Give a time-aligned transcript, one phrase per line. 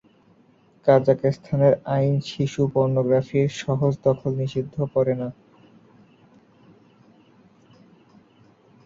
[0.87, 5.27] কাজাখস্তানের আইন শিশু পর্নোগ্রাফির সহজ দখল নিষিদ্ধ করে না।